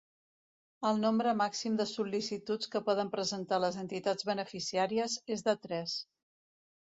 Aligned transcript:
El 0.91 0.95
nombre 1.01 1.33
màxim 1.41 1.73
de 1.81 1.85
sol·licituds 1.89 2.71
que 2.75 2.81
poden 2.87 3.11
presentar 3.17 3.59
les 3.65 3.77
entitats 3.83 4.27
beneficiàries 4.31 5.19
és 5.37 5.45
de 5.49 5.55
tres. 5.67 5.97